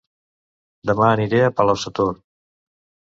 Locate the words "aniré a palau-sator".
1.09-2.13